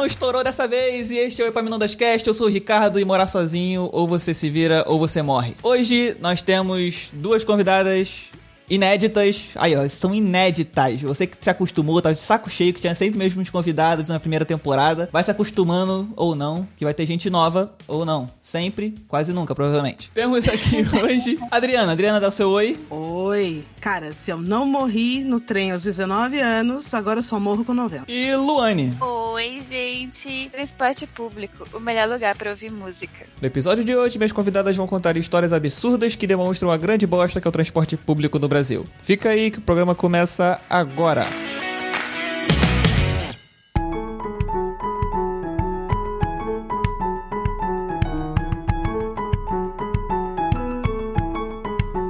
[0.00, 2.26] Não estourou dessa vez e este é o Epaminondas Cast.
[2.26, 5.54] Eu sou o Ricardo e morar sozinho, ou você se vira ou você morre.
[5.62, 8.30] Hoje nós temos duas convidadas
[8.70, 9.42] inéditas.
[9.56, 11.02] Aí, ó, são inéditas.
[11.02, 14.20] Você que se acostumou, tá de saco cheio, que tinha sempre os mesmos convidados na
[14.20, 18.30] primeira temporada, vai se acostumando ou não, que vai ter gente nova ou não.
[18.40, 20.10] Sempre, quase nunca, provavelmente.
[20.14, 21.92] Temos aqui hoje Adriana.
[21.92, 22.78] Adriana, dá o seu oi.
[22.88, 23.64] Oi.
[23.80, 27.74] Cara, se eu não morri no trem aos 19 anos, agora eu só morro com
[27.74, 28.04] 90.
[28.08, 28.94] E Luane.
[29.00, 30.48] Oi, gente.
[30.50, 33.26] Transporte público, o melhor lugar para ouvir música.
[33.40, 37.40] No episódio de hoje, minhas convidadas vão contar histórias absurdas que demonstram a grande bosta
[37.40, 38.59] que é o transporte público no Brasil.
[39.02, 41.26] Fica aí que o programa começa agora.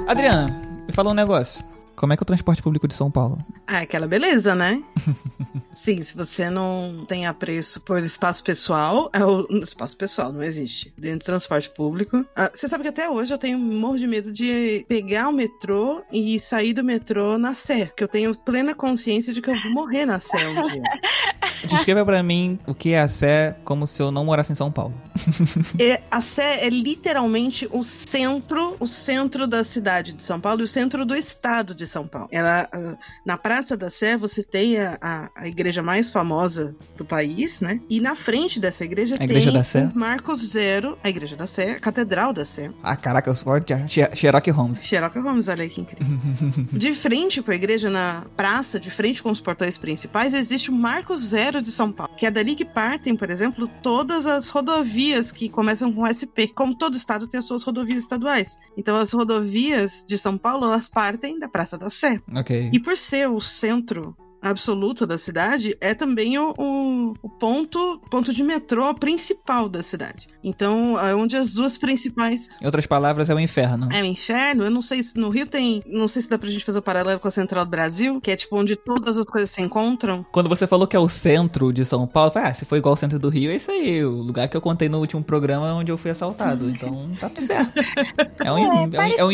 [0.07, 1.63] Adriana, me fala um negócio.
[1.95, 3.37] Como é que é o transporte público de São Paulo?
[3.65, 4.81] Ah, aquela beleza, né?
[5.73, 10.93] Sim, se você não tem apreço por espaço pessoal, é o espaço pessoal não existe
[10.97, 12.25] dentro do transporte público.
[12.35, 16.03] Ah, você sabe que até hoje eu tenho morro de medo de pegar o metrô
[16.11, 19.71] e sair do metrô na Sé, que eu tenho plena consciência de que eu vou
[19.71, 20.83] morrer na Sé um dia.
[21.67, 24.71] Descreva pra mim o que é a Sé como se eu não morasse em São
[24.71, 24.93] Paulo.
[25.79, 30.63] É, a Sé é literalmente o centro, o centro da cidade de São Paulo e
[30.63, 32.27] o centro do estado de São Paulo.
[32.31, 37.05] Ela, ah, na Praça da Sé você tem a, a, a igreja mais famosa do
[37.05, 37.79] país, né?
[37.89, 39.91] E na frente dessa igreja A tem Igreja da Sé?
[39.93, 42.71] o Marcos Zero, a igreja da Sé, a Catedral da Sé.
[42.83, 44.83] Ah, caraca, eu sou de She- Sherlock Holmes.
[44.83, 46.17] Sherlock Holmes, olha aí que incrível.
[46.73, 50.73] de frente com a igreja, na praça, de frente com os portões principais, existe o
[50.73, 55.31] Marco Zero de São Paulo, que é dali que partem, por exemplo, todas as rodovias
[55.31, 56.47] que começam com SP.
[56.53, 58.57] Como todo estado tem as suas rodovias estaduais.
[58.77, 62.19] Então as rodovias de São Paulo, elas partem da Praça da Sé.
[62.33, 62.69] Ok.
[62.73, 68.33] E por ser o centro absoluto da cidade, é também o, o, o ponto, ponto
[68.33, 70.27] de metrô principal da cidade.
[70.43, 73.87] Então, é onde as duas principais Em outras palavras, é o inferno.
[73.91, 74.63] é o inferno.
[74.63, 75.83] Eu não sei se no Rio tem.
[75.85, 78.31] Não sei se dá pra gente fazer o paralelo com a Central do Brasil, que
[78.31, 80.25] é tipo onde todas as coisas se encontram.
[80.31, 82.75] Quando você falou que é o centro de São Paulo, eu falei, ah, se for
[82.77, 84.03] igual ao centro do Rio, é isso aí.
[84.03, 86.69] O lugar que eu contei no último programa onde eu fui assaltado.
[86.81, 87.71] Então, tá tudo certo.
[88.43, 89.31] É um, é um, é um,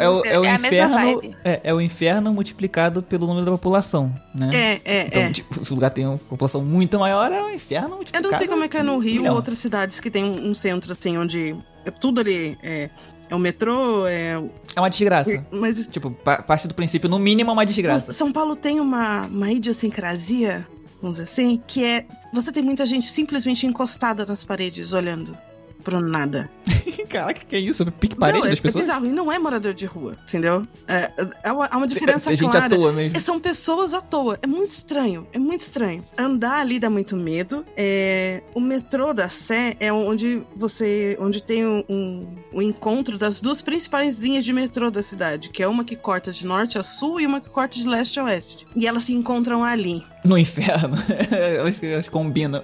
[0.00, 1.34] é o- é é inferno.
[1.44, 4.50] É, é o inferno multiplicado pelo número da população, né?
[4.54, 5.32] É, é, Então, é.
[5.32, 8.46] tipo, se o lugar tem uma população muito maior, é o inferno Eu não sei
[8.48, 11.16] como é que é no Rio ou outras cidades que tem um, um centro assim,
[11.18, 11.54] onde
[11.84, 12.90] é tudo ali é.
[13.30, 14.34] É o metrô, é.
[14.76, 15.44] É uma desgraça.
[15.50, 18.12] Mas Tipo, pa- parte do princípio, no mínimo, é uma desgraça.
[18.12, 19.50] São Paulo tem uma, uma
[19.94, 20.66] idiosincrasia,
[21.00, 22.04] vamos dizer assim, que é.
[22.34, 25.36] Você tem muita gente simplesmente encostada nas paredes, olhando
[25.84, 26.50] pro nada.
[27.08, 27.84] Caraca, que é isso?
[27.92, 28.84] Pique parede não, é, das é pessoas?
[28.84, 29.06] bizarro.
[29.06, 30.66] E não é morador de rua, entendeu?
[30.88, 31.12] É,
[31.44, 32.66] é uma, há uma diferença Tem gente clara.
[32.66, 33.16] à toa mesmo.
[33.16, 34.38] É, São pessoas à toa.
[34.42, 35.26] É muito estranho.
[35.32, 36.04] É muito estranho.
[36.18, 37.64] Andar ali dá muito medo.
[37.76, 41.16] É, o metrô da Sé é onde você.
[41.20, 45.62] onde tem um, um, um encontro das duas principais linhas de metrô da cidade, que
[45.62, 48.24] é uma que corta de norte a sul e uma que corta de leste a
[48.24, 48.66] oeste.
[48.74, 50.02] E elas se encontram ali.
[50.24, 50.96] No inferno.
[51.30, 52.62] elas, elas combinam.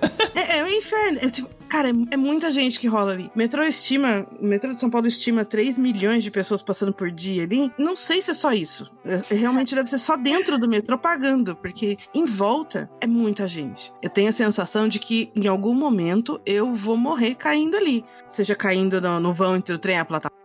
[0.70, 1.19] É, inferno.
[1.31, 3.31] Tipo, cara, é, muita gente que rola ali.
[3.34, 4.26] Metrô estima.
[4.41, 7.72] Metrô de São Paulo estima 3 milhões de pessoas passando por dia ali.
[7.76, 8.91] Não sei se é só isso.
[9.04, 13.48] É, é, realmente deve ser só dentro do metrô pagando, porque em volta é muita
[13.48, 13.92] gente.
[14.03, 18.04] Eu tenho a sensação de que em algum momento eu vou morrer caindo ali.
[18.28, 20.39] Seja caindo no, no vão entre o trem e a plataforma,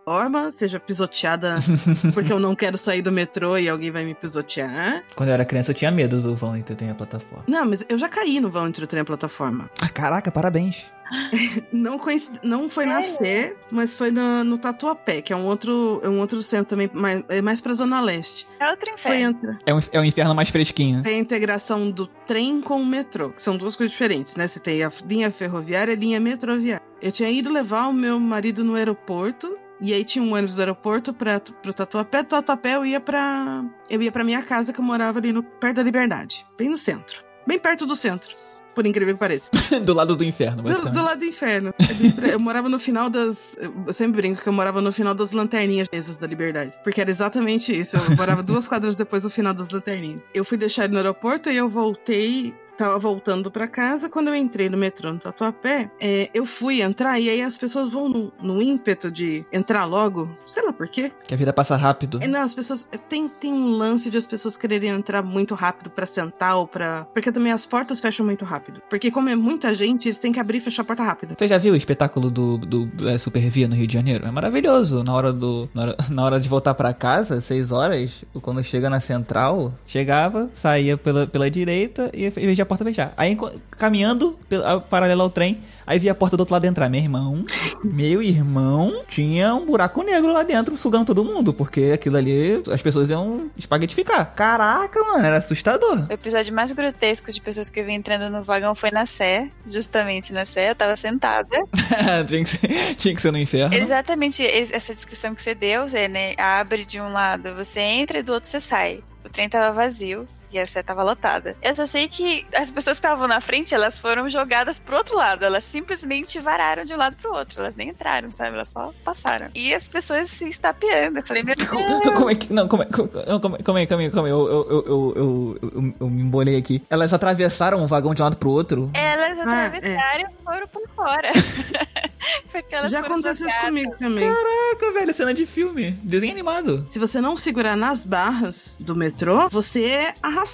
[0.51, 1.57] seja pisoteada
[2.13, 5.03] porque eu não quero sair do metrô e alguém vai me pisotear.
[5.15, 7.43] Quando eu era criança, eu tinha medo do vão então tem a plataforma.
[7.47, 9.69] Não, mas eu já caí no vão entre o trem e a plataforma.
[9.81, 10.85] Ah, caraca, parabéns.
[11.71, 12.39] Não, coincid...
[12.43, 16.19] não foi na Sé, mas foi no, no Tatuapé, que é um outro, é um
[16.19, 18.47] outro centro também, mais, é mais pra Zona Leste.
[18.59, 19.37] É outro Foi inferno.
[19.37, 19.59] entra...
[19.67, 21.03] É um, é um inferno mais fresquinho.
[21.03, 24.47] tem a integração do trem com o metrô, que são duas coisas diferentes, né?
[24.47, 26.83] Você tem a linha ferroviária e a linha metroviária.
[27.01, 29.55] Eu tinha ido levar o meu marido no aeroporto.
[29.79, 32.23] E aí tinha um ônibus do aeroporto para pro Tatuapé.
[32.23, 33.65] Do Tatuapé eu ia pra.
[33.89, 36.45] Eu ia pra minha casa que eu morava ali no, perto da Liberdade.
[36.57, 37.23] Bem no centro.
[37.45, 38.35] Bem perto do centro.
[38.73, 39.49] Por incrível que pareça.
[39.85, 41.73] do lado do inferno, Do, do lado do inferno.
[42.21, 43.57] Eu, eu morava no final das.
[43.87, 46.77] Eu sempre brinco que eu morava no final das lanterninhas mesas da liberdade.
[46.83, 47.95] Porque era exatamente isso.
[47.95, 50.21] Eu morava duas quadras depois do final das lanterninhas.
[50.33, 54.35] Eu fui deixar ele no aeroporto e eu voltei tava voltando pra casa, quando eu
[54.35, 58.33] entrei no metrô no Tatuapé, é, eu fui entrar e aí as pessoas vão no,
[58.41, 61.11] no ímpeto de entrar logo, sei lá por quê.
[61.23, 62.19] Que a vida passa rápido.
[62.21, 62.87] É, Não, as pessoas.
[63.09, 67.05] Tem, tem um lance de as pessoas quererem entrar muito rápido pra sentar ou pra.
[67.13, 68.81] Porque também as portas fecham muito rápido.
[68.89, 71.35] Porque, como é muita gente, eles têm que abrir e fechar a porta rápido.
[71.37, 74.25] Você já viu o espetáculo do, do, do é, Super Via no Rio de Janeiro?
[74.25, 75.03] É maravilhoso.
[75.03, 78.89] Na hora, do, na hora, na hora de voltar pra casa, seis horas, quando chega
[78.89, 83.13] na central, chegava, saía pela, pela direita e veja a porta fechar.
[83.15, 83.37] Aí,
[83.71, 86.89] caminhando pela- paralela ao trem, aí vi a porta do outro lado entrar.
[86.89, 87.45] Meu irmão,
[87.83, 92.81] meu irmão, tinha um buraco negro lá dentro sugando todo mundo, porque aquilo ali, as
[92.81, 94.33] pessoas iam espaguetificar.
[94.35, 96.05] Caraca, mano, era assustador.
[96.09, 99.49] O episódio mais grotesco de pessoas que eu vi entrando no vagão foi na Sé,
[99.65, 101.47] justamente na Sé, eu tava sentada.
[102.27, 103.75] tinha, que ser, tinha que ser no inferno.
[103.75, 108.19] Exatamente es- essa descrição que você deu, você né, abre de um lado, você entra
[108.19, 109.03] e do outro você sai.
[109.23, 110.25] O trem tava vazio
[110.55, 111.55] e a Sé tava lotada.
[111.61, 115.15] Eu só sei que as pessoas que estavam na frente, elas foram jogadas pro outro
[115.15, 115.43] lado.
[115.43, 117.59] Elas simplesmente vararam de um lado pro outro.
[117.59, 118.55] Elas nem entraram, sabe?
[118.55, 119.47] Elas só passaram.
[119.53, 121.19] E as pessoas se estapeando.
[121.19, 121.69] Eu falei, meu Deus.
[121.69, 122.51] Como é que.
[122.53, 125.13] Não, como é, como, como, como é, como é, como é, eu, eu, eu, eu,
[125.15, 126.81] eu, eu, eu me embolei aqui.
[126.89, 128.89] Elas atravessaram o vagão de um lado pro outro.
[128.93, 131.29] Elas Ah, atravessaram e foram por fora.
[132.51, 134.27] Porque elas Já foram aconteceu isso comigo também.
[134.27, 135.91] Caraca, velho, cena de filme.
[136.01, 136.83] Desenho animado.
[136.87, 140.44] Se você não segurar nas barras do metrô, você é arrastado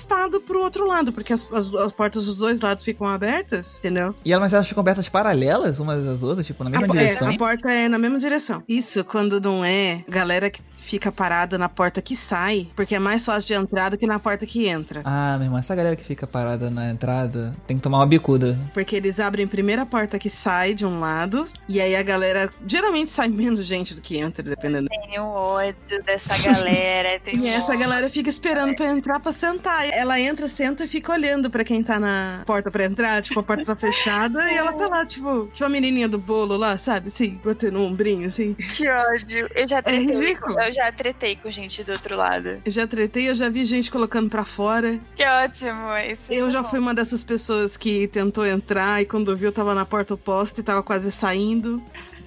[0.46, 4.16] pro outro lado, porque as, as- as portas dos dois lados ficam abertas, entendeu?
[4.24, 7.30] E elas, mas elas ficam abertas paralelas umas às outras, tipo, na mesma a, direção.
[7.32, 8.64] É, a porta é na mesma direção.
[8.68, 13.24] Isso quando não é galera que fica parada na porta que sai, porque é mais
[13.26, 15.02] fácil de entrar do que na porta que entra.
[15.06, 18.58] Ah, meu irmão, essa galera que fica parada na entrada tem que tomar uma bicuda.
[18.74, 22.50] Porque eles abrem primeiro a porta que sai de um lado, e aí a galera.
[22.66, 24.88] Geralmente sai menos gente do que entra, dependendo.
[24.90, 27.12] Tenho ódio dessa galera.
[27.32, 29.71] E essa galera fica esperando pra entrar pra sentar.
[29.94, 33.22] Ela entra, senta e fica olhando pra quem tá na porta pra entrar.
[33.22, 36.56] Tipo, a porta tá fechada e ela tá lá, tipo, tipo a menininha do bolo
[36.58, 37.08] lá, sabe?
[37.08, 38.54] Assim, batendo um ombrinho, assim.
[38.54, 39.48] Que ódio.
[39.56, 40.06] Eu já tretei.
[40.06, 40.60] ridículo.
[40.60, 42.62] eu já tretei com gente do outro lado.
[42.66, 45.00] Eu já tretei, eu já vi gente colocando pra fora.
[45.16, 45.96] Que ótimo.
[46.10, 46.70] Isso Eu é já bom.
[46.70, 50.64] fui uma dessas pessoas que tentou entrar e quando viu tava na porta oposta e
[50.64, 51.82] tava quase saindo.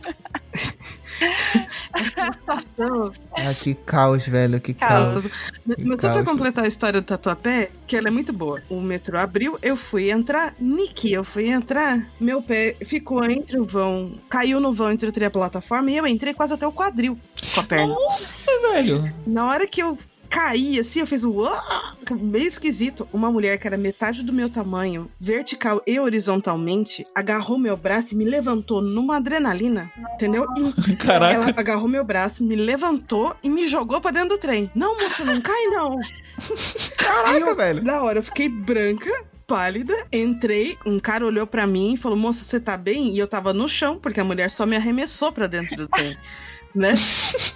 [3.32, 5.08] Ah, que caos, velho, que Caos.
[5.08, 5.30] caos.
[5.64, 6.24] Mas só pra caos.
[6.24, 8.60] completar a história do Tatuapé, que ela é muito boa.
[8.68, 13.64] O metrô abriu, eu fui entrar, Niki, eu fui entrar, meu pé ficou entre o
[13.64, 16.66] vão, caiu no vão entre o trem e a plataforma e eu entrei quase até
[16.66, 17.18] o quadril
[17.54, 17.94] com a perna.
[17.94, 19.12] Nossa, velho.
[19.26, 19.96] Na hora que eu
[20.34, 23.06] caí, assim, eu fiz o uá, meio esquisito.
[23.12, 28.16] Uma mulher que era metade do meu tamanho, vertical e horizontalmente, agarrou meu braço e
[28.16, 30.44] me levantou numa adrenalina, entendeu?
[30.88, 31.34] E Caraca.
[31.34, 34.68] ela agarrou meu braço, me levantou e me jogou pra dentro do trem.
[34.74, 35.98] Não, moça, não cai não.
[36.98, 37.84] Caraca, eu- velho.
[37.84, 39.08] Na hora eu fiquei branca,
[39.46, 43.28] pálida, entrei, um cara olhou pra mim e falou: "Moça, você tá bem?" E eu
[43.28, 46.16] tava no chão, porque a mulher só me arremessou pra dentro do trem,
[46.74, 46.94] né?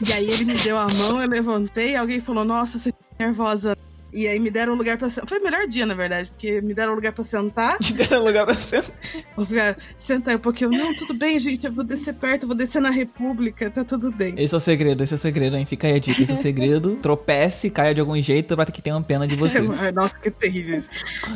[0.06, 3.76] E aí ele me deu a mão, eu levantei, alguém falou: "Nossa, você tá nervosa."
[4.12, 5.28] E aí me deram um lugar pra sentar.
[5.28, 7.76] Foi o melhor dia, na verdade, porque me deram um lugar pra sentar.
[7.94, 8.82] Deram lugar pra você.
[9.36, 10.70] Vou ficar, sentar um pouquinho.
[10.70, 14.10] Não, tudo bem, gente, eu vou descer perto, eu vou descer na República, tá tudo
[14.10, 14.34] bem.
[14.38, 15.66] Esse é o segredo, esse é o segredo, hein?
[15.66, 16.96] Fica aí a dica, esse é o segredo.
[17.02, 19.60] Tropece, caia de algum jeito pra que tenham pena de você.
[19.92, 20.88] Nossa, que terrível isso.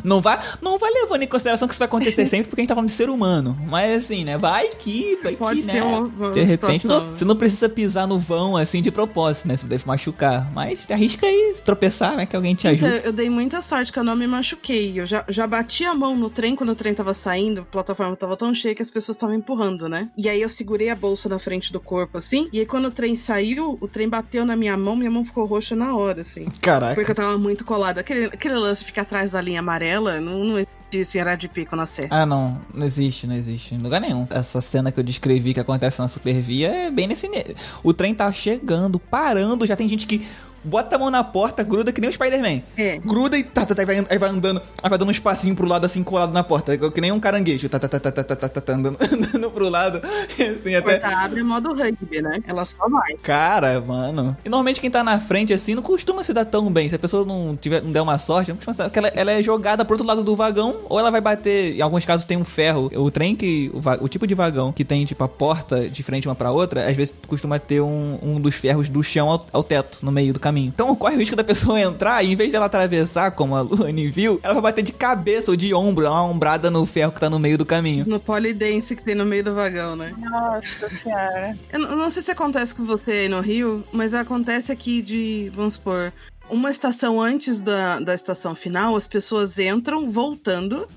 [0.04, 2.68] Não vai, não vai levando em consideração que isso vai acontecer sempre, porque a gente
[2.68, 3.56] tá falando de ser humano.
[3.68, 4.38] Mas assim, né?
[4.38, 5.82] Vai que, vai Pode que, ser né?
[5.82, 9.56] uma, uma De repente, não- você não precisa pisar no vão assim de propósito, né?
[9.56, 10.50] Você deve machucar.
[10.52, 12.26] Mas arrisca aí, se tropeçar, né?
[12.26, 13.06] Que alguém te Então, ajude.
[13.06, 15.00] eu dei muita sorte que eu não me machuquei.
[15.00, 18.14] Eu já, já bati a mão no trem quando o trem tava saindo, a plataforma
[18.16, 20.08] tava tão cheia que as pessoas estavam empurrando, né?
[20.16, 22.48] E aí eu segurei a bolsa na frente do corpo, assim.
[22.52, 25.44] E aí quando o trem saiu, o trem bateu na minha mão, minha mão ficou
[25.46, 26.46] roxa na hora, assim.
[26.60, 26.94] Caraca.
[26.94, 28.00] Porque eu tava muito colada.
[28.00, 31.74] Aquele, aquele lance de ficar atrás da linha amarela, não, não existe isso em Pico
[31.74, 32.08] na Serra.
[32.10, 32.60] Ah, não.
[32.74, 33.74] Não existe, não existe.
[33.74, 34.26] Em lugar nenhum.
[34.30, 37.28] Essa cena que eu descrevi que acontece na Supervia é bem nesse.
[37.28, 40.26] ne- O trem tá chegando, parando, já tem gente que
[40.64, 42.62] bota a mão na porta, gruda que nem o Spider-Man.
[42.76, 42.98] É.
[42.98, 45.66] Gruda e tá, tá, tá, aí, vai, vai andando, aí vai dando um espacinho pro
[45.66, 47.68] lado assim, colado na porta, que nem um caranguejo.
[47.68, 50.00] Tá, tá, tá, tá, tá, tá, tá, tá, tá andando, andando pro lado.
[50.52, 50.98] Assim, até.
[50.98, 52.40] Porta abre modo rugby, né?
[52.46, 53.14] Ela só vai.
[53.22, 54.36] Cara, mano.
[54.44, 56.88] E normalmente quem tá na frente assim não costuma se dar tão bem.
[56.88, 59.32] Se a pessoa não tiver, não der uma sorte, não costuma se dar, ela, ela
[59.32, 61.76] é jogada pro outro lado do vagão, ou ela vai bater.
[61.76, 62.90] Em alguns casos tem um ferro.
[62.94, 63.70] O trem que.
[63.72, 66.88] O, o tipo de vagão que tem, tipo, a porta de frente uma pra outra,
[66.88, 70.32] às vezes costuma ter um, um dos ferros do chão ao, ao teto, no meio
[70.32, 70.51] do caminho.
[70.60, 74.08] Então corre o risco da pessoa entrar e em vez dela atravessar, como a Luane
[74.08, 77.30] viu, ela vai bater de cabeça ou de ombro, uma ombrada no ferro que tá
[77.30, 78.04] no meio do caminho.
[78.06, 80.14] No polidense que tem no meio do vagão, né?
[80.18, 81.56] Nossa senhora.
[81.72, 85.02] Eu não eu não sei se acontece com você aí no Rio, mas acontece aqui
[85.02, 86.12] de, vamos supor,
[86.48, 90.88] uma estação antes da, da estação final, as pessoas entram voltando.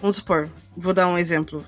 [0.00, 1.64] Vamos supor, vou dar um exemplo.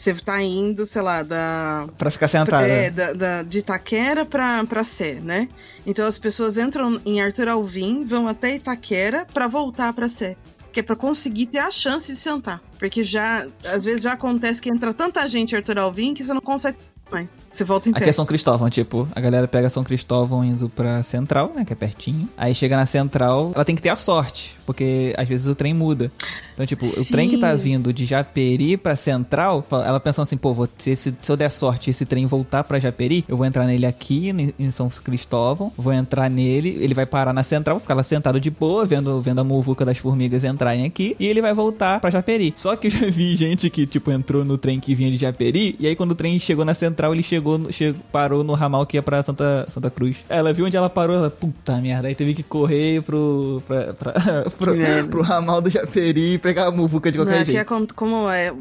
[0.00, 1.86] Você tá indo, sei lá, da.
[1.98, 2.66] Pra ficar sentada.
[2.66, 5.46] É, da, da- de Itaquera pra, pra Sé, né?
[5.86, 10.36] Então as pessoas entram em Arthur Alvim, vão até Itaquera pra voltar pra Sé.
[10.72, 12.62] Que é pra conseguir ter a chance de sentar.
[12.78, 16.32] Porque já, às vezes já acontece que entra tanta gente em Arthur Alvim que você
[16.32, 16.78] não consegue
[17.10, 17.38] mais.
[17.50, 17.98] Você volta em pé.
[18.00, 21.72] Aqui é São Cristóvão, tipo, a galera pega São Cristóvão indo pra Central, né, que
[21.72, 22.28] é pertinho.
[22.36, 25.74] Aí chega na Central, ela tem que ter a sorte, porque às vezes o trem
[25.74, 26.10] muda.
[26.54, 27.62] Então, tipo, o trem que tá Sim.
[27.62, 31.88] vindo de Japeri pra Central, ela pensando assim, pô, se, esse- se eu der sorte
[31.90, 35.92] esse trem voltar pra Japeri, eu vou entrar nele aqui em, em São Cristóvão, vou
[35.92, 39.40] entrar nele, ele vai parar na Central, vou ficar lá sentado de boa, vendo, vendo
[39.40, 42.52] a muvuca das formigas entrarem aqui, e ele vai voltar pra Japeri.
[42.56, 45.74] Só que eu já vi gente que, tipo, entrou no trem que vinha de Japeri,
[45.80, 48.84] e aí quando o trem chegou na Central, ele chegou, no- che- parou no ramal
[48.86, 50.18] que ia pra Santa, Santa Cruz.
[50.28, 54.12] Ela viu onde ela parou, ela, puta merda, aí teve que correr pro, pra, pra-
[54.58, 54.74] pro,
[55.10, 57.66] pro ramal do Japeri e pegar a muvuca de Não, qualquer aqui é jeito.
[57.68, 58.52] como, como é,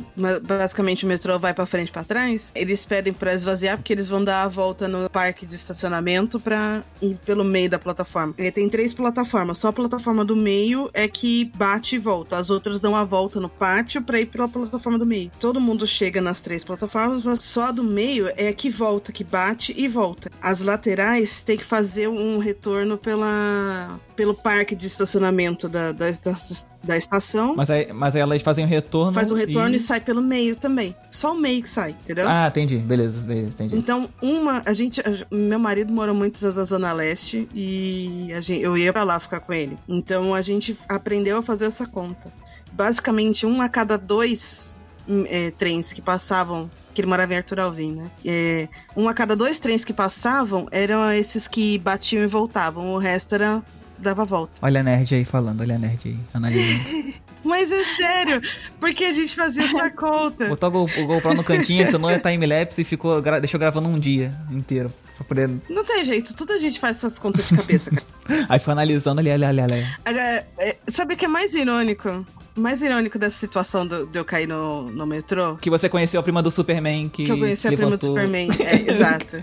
[0.41, 4.09] basicamente o metrô vai pra frente e pra trás, eles pedem pra esvaziar porque eles
[4.09, 8.33] vão dar a volta no parque de estacionamento pra ir pelo meio da plataforma.
[8.37, 12.49] Ele tem três plataformas, só a plataforma do meio é que bate e volta, as
[12.49, 15.31] outras dão a volta no pátio pra ir pela plataforma do meio.
[15.39, 19.23] Todo mundo chega nas três plataformas, mas só a do meio é que volta, que
[19.23, 20.31] bate e volta.
[20.41, 26.35] As laterais tem que fazer um retorno pela, pelo parque de estacionamento da, da, da,
[26.83, 27.55] da estação.
[27.55, 29.13] Mas aí, mas aí elas fazem o retorno.
[29.13, 29.77] Faz o retorno e...
[29.77, 29.79] e...
[29.79, 30.95] sai pelo meio também.
[31.09, 32.27] Só o meio que sai, entendeu?
[32.27, 32.77] Ah, entendi.
[32.77, 33.75] Beleza, beleza, entendi.
[33.75, 38.63] Então, uma, a gente, meu marido mora muitos anos na Zona Leste e a gente,
[38.63, 39.77] eu ia pra lá ficar com ele.
[39.87, 42.31] Então a gente aprendeu a fazer essa conta.
[42.71, 47.61] Basicamente, um a cada dois hum, é, trens que passavam, que ele morava em Arthur
[47.61, 48.11] Alvim, né?
[48.25, 52.89] É, um a cada dois trens que passavam eram esses que batiam e voltavam.
[52.89, 53.63] O resto era
[53.97, 54.53] dava volta.
[54.61, 57.13] Olha a nerd aí falando, olha a nerd aí, analisando.
[57.41, 58.41] Mas é sério,
[58.81, 60.49] porque a gente fazia essa conta.
[60.49, 63.87] Botou o Go- o GoPro no cantinho, adicionou a time-lapse e ficou, gra- deixou gravando
[63.87, 64.91] um dia inteiro.
[65.15, 65.49] Pra poder...
[65.69, 68.45] Não tem jeito, tudo a gente faz essas contas de cabeça, cara.
[68.49, 69.85] Aí ficou analisando ali, ali, ali, ali.
[70.03, 72.25] Agora, é, sabe o que é mais irônico?
[72.59, 75.55] O mais irônico dessa situação do- de eu cair no, no metrô?
[75.55, 77.23] Que você conheceu a prima do Superman que.
[77.23, 78.49] Que eu conheci a prima do Superman.
[78.59, 79.37] É, exato.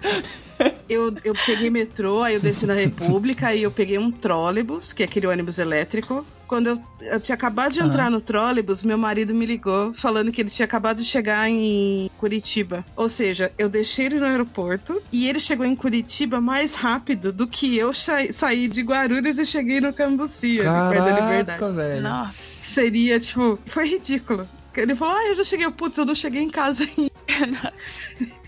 [0.89, 5.03] Eu, eu peguei metrô, aí eu desci na República, aí eu peguei um trólebus, que
[5.03, 6.25] é aquele ônibus elétrico.
[6.47, 6.79] Quando eu,
[7.11, 10.65] eu tinha acabado de entrar no trólebus, meu marido me ligou falando que ele tinha
[10.65, 12.85] acabado de chegar em Curitiba.
[12.95, 17.49] Ou seja, eu deixei ele no aeroporto e ele chegou em Curitiba mais rápido do
[17.49, 21.59] que eu sa- saí de Guarulhos e cheguei no Cambuci, ali perto da Liberdade.
[21.59, 22.03] Caraca, velho.
[22.03, 22.56] Nossa.
[22.67, 24.49] Seria, tipo, foi ridículo.
[24.77, 27.73] Ele falou, ah, eu já cheguei, putz, eu não cheguei em casa ainda.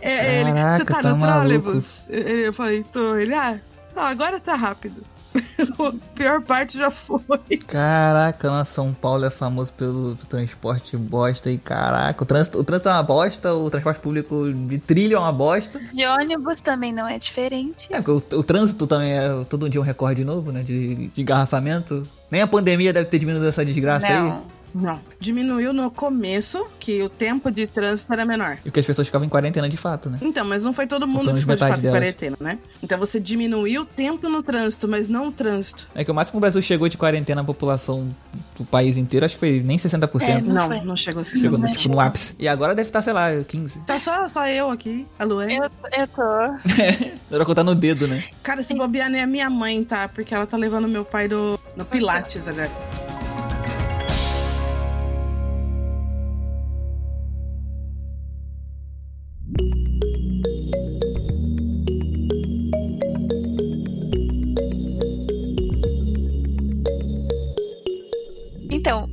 [0.00, 1.36] É, ele, você Caraca, tá, tá no maluco.
[1.60, 2.06] trólebus?
[2.08, 3.14] Ele- Eu falei, tô.
[3.16, 3.60] Ele, ah,
[3.94, 5.04] não, agora tá rápido.
[5.80, 7.20] A pior parte já foi.
[7.66, 12.88] Caraca, nossa, São Paulo é famoso pelo transporte bosta e caraca, o trânsito, o trânsito
[12.88, 15.80] é uma bosta, o transporte público de trilho é uma bosta.
[15.92, 17.88] De ônibus também não é diferente.
[17.90, 22.06] É, o, o trânsito também é todo dia um recorde novo, né, de, de engarrafamento.
[22.30, 24.32] Nem a pandemia deve ter diminuído essa desgraça aí.
[24.74, 24.90] Não.
[24.90, 25.00] Não.
[25.18, 28.58] Diminuiu no começo, que o tempo de trânsito era menor.
[28.60, 30.18] E porque as pessoas ficavam em quarentena de fato, né?
[30.22, 31.98] Então, mas não foi todo mundo que ficou de fato em delas.
[31.98, 32.58] quarentena, né?
[32.82, 35.86] Então você diminuiu o tempo no trânsito, mas não o trânsito.
[35.94, 38.14] É que o máximo que o Brasil chegou de quarentena a população
[38.56, 40.22] do país inteiro, acho que foi nem 60%.
[40.22, 40.80] É, Não Não, foi.
[40.80, 41.40] não chegou assim.
[41.40, 42.34] Chegou no, não tipo, no ápice.
[42.38, 43.80] E agora deve estar, sei lá, 15.
[43.80, 45.56] Tá só, só eu aqui, a Luê.
[45.58, 45.64] Eu,
[45.98, 46.22] eu tô.
[47.30, 48.24] Agora contar no dedo, né?
[48.42, 50.08] Cara, se bobear nem a minha mãe, tá?
[50.08, 52.70] Porque ela tá levando meu pai no, no Pilates agora.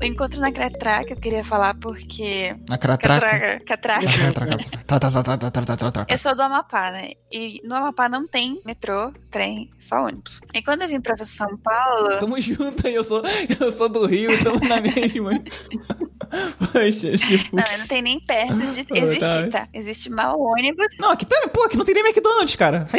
[0.08, 2.56] encontro na Cratraca eu queria falar porque.
[2.70, 3.60] Na Cratraca?
[3.66, 4.06] Cratraca.
[6.08, 7.12] Eu sou do Amapá, né?
[7.32, 10.42] E no Amapá não tem metrô, trem, só ônibus.
[10.54, 12.20] E quando eu vim pra São Paulo.
[12.20, 13.22] Tamo junto, eu sou,
[13.60, 15.32] eu sou do Rio, tamo na mesma.
[16.72, 17.56] Poxa, tipo.
[17.56, 19.62] não, não tem nem perto de Pô, existir, tá.
[19.62, 19.68] tá?
[19.74, 20.88] Existe mal ônibus.
[21.00, 22.88] Não, aqui tá, pô, aqui não tem nem McDonald's, cara.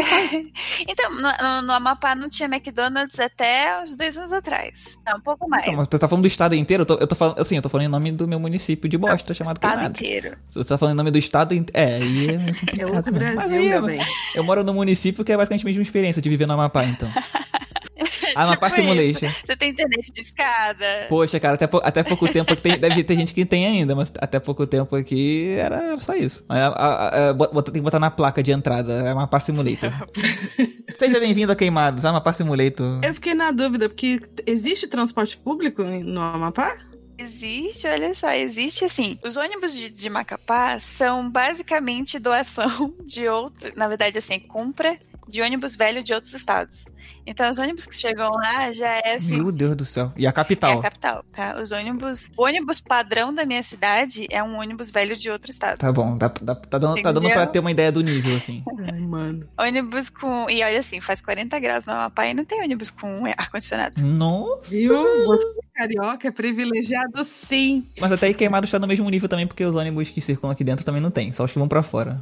[0.89, 4.97] Então, no, no- no Amapá não tinha McDonald's até uns dois anos atrás.
[5.07, 5.63] Não, um pouco mais.
[5.65, 6.83] Então, mas tu tá falando do estado inteiro?
[6.83, 8.97] Eu tô, eu tô falando, assim, eu tô falando em nome do meu município de
[8.99, 9.91] bosta, chamado estado Queimado.
[9.99, 10.37] inteiro.
[10.49, 11.73] Você tá falando em nome do estado inteiro.
[11.75, 13.27] É, aí é meio É outro mesmo.
[13.37, 14.01] Mas Brasil, aí, meu bem.
[14.35, 17.11] eu moro no município que é basicamente a mesma experiência de viver no Amapá, então.
[18.45, 19.27] Amapá Tipo Simulation.
[19.27, 19.37] isso.
[19.47, 21.07] Você tem internet de escada.
[21.09, 24.13] Poxa, cara, até, até pouco tempo aqui tem, deve ter gente que tem ainda, mas
[24.19, 26.45] até pouco tempo aqui era, só isso.
[26.49, 29.93] A- a- a- tem que botar na placa de entrada, é Amapá Simulator.
[30.99, 33.01] Seja bem-vindo a Queimados, Amapá Simulator.
[33.05, 36.77] Eu fiquei na dúvida, porque existe transporte público no Amapá?
[37.21, 39.19] Existe, olha só, existe assim.
[39.25, 43.73] Os ônibus de, de Macapá são basicamente doação de outro.
[43.75, 44.97] Na verdade, assim, compra
[45.29, 46.87] de ônibus velho de outros estados.
[47.27, 49.37] Então, os ônibus que chegam lá já é assim.
[49.37, 50.11] Meu Deus do céu.
[50.17, 50.71] E a capital?
[50.73, 51.57] É a capital, tá?
[51.61, 52.31] Os ônibus.
[52.37, 55.79] O ônibus padrão da minha cidade é um ônibus velho de outro estado.
[55.79, 58.63] Tá bom, dá, dá- tá, dando, tá dando pra ter uma ideia do nível, assim.
[58.91, 59.47] Ai, mano.
[59.59, 60.49] Ônibus com.
[60.49, 64.01] E olha assim, faz 40 graus no Amapá e não tem ônibus com ar-condicionado.
[64.03, 64.71] Nossa!
[64.71, 65.27] Viu?
[65.27, 65.47] Você
[65.79, 67.87] carioca é privilegiado sim.
[68.01, 70.65] Mas até aí queimado está no mesmo nível também, porque os ônibus que circulam aqui
[70.65, 72.21] dentro também não tem, só os que vão pra fora.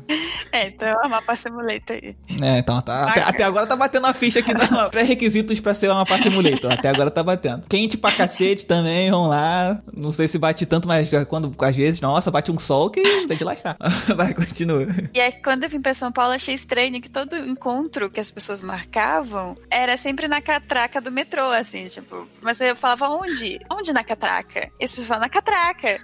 [0.52, 2.16] É, então é o Amapá Simulator aí.
[2.42, 3.08] É, então tá.
[3.08, 6.72] Até, até agora tá batendo a ficha aqui nos pré-requisitos pra ser uma Mapa Simulator.
[6.72, 7.66] Até agora tá batendo.
[7.66, 9.80] Quente pra cacete também, vamos lá.
[9.92, 13.34] Não sei se bate tanto, mas quando às vezes, nossa, bate um sol que dá
[13.34, 13.76] de lascar.
[14.14, 14.86] Vai, continua.
[15.14, 18.30] E aí, quando eu vim pra São Paulo, achei estranho que todo encontro que as
[18.30, 22.26] pessoas marcavam era sempre na catraca do metrô, assim, tipo.
[22.40, 23.45] Mas eu falava onde?
[23.70, 24.70] Onde na catraca?
[24.80, 26.00] E as pessoas falavam na catraca.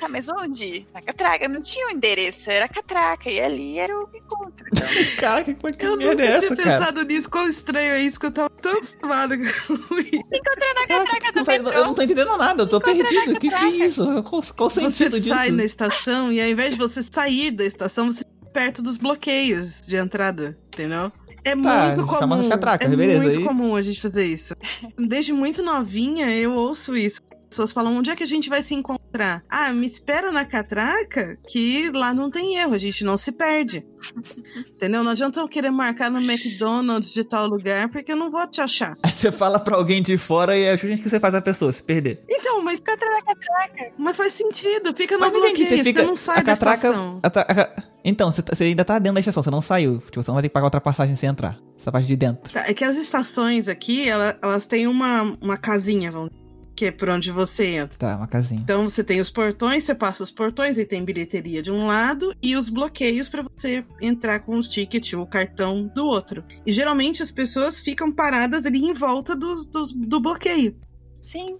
[0.00, 0.84] Tá, mas onde?
[0.92, 1.48] Na catraca.
[1.48, 3.30] Não tinha o endereço, era catraca.
[3.30, 4.66] E ali era o encontro.
[4.72, 4.86] Então,
[5.18, 6.78] Cara, que coisa que Eu merda é nunca essa, tinha cara?
[6.78, 7.30] pensado nisso.
[7.30, 9.72] Quão estranho é isso que eu tava tão acostumada com isso.
[9.82, 11.70] encontrei na Caraca, catraca que do metrô.
[11.70, 13.38] eu não tô entendendo nada, eu tô Encontra na perdido.
[13.40, 14.04] Que que é isso?
[14.24, 15.28] Qual, qual o Você sentido disso?
[15.28, 18.96] sai na estação e ao invés de você sair da estação, você fica perto dos
[18.98, 21.10] bloqueios de entrada, entendeu?
[21.46, 22.48] É Tá, muito comum.
[22.48, 24.54] catracas, é beleza, muito aí- comum a gente fazer isso.
[24.98, 27.20] Desde muito novinha eu ouço isso.
[27.56, 29.40] As pessoas falam, onde é que a gente vai se encontrar?
[29.48, 33.82] Ah, me espera na catraca, que lá não tem erro, a gente não se perde.
[34.76, 35.02] Entendeu?
[35.02, 38.60] Não adianta eu querer marcar no McDonald's de tal lugar, porque eu não vou te
[38.60, 38.94] achar.
[39.02, 41.40] Aí você fala pra alguém de fora e é justamente o que você faz a
[41.40, 42.22] pessoa se perder.
[42.28, 43.92] Então, mas, Encontrei na catraca.
[43.96, 46.02] mas faz sentido, fica no bloqueio, você fica.
[46.02, 46.76] não sai a da catraca.
[46.88, 47.20] estação.
[47.22, 49.98] a ta- a- então, você, tá- você ainda tá dentro da estação, você não saiu.
[50.10, 51.58] Tipo, você não vai ter que pagar outra passagem sem entrar.
[51.80, 52.52] Essa parte de dentro.
[52.52, 56.45] Tá, É que as estações aqui, ela- elas têm uma, uma casinha, vamos dizer,
[56.76, 57.96] que é por onde você entra.
[57.98, 58.60] Tá, uma casinha.
[58.60, 62.34] Então você tem os portões, você passa os portões e tem bilheteria de um lado
[62.42, 66.44] e os bloqueios para você entrar com os tickets ou o cartão do outro.
[66.66, 70.76] E geralmente as pessoas ficam paradas ali em volta dos, dos- do bloqueio.
[71.18, 71.58] Sim.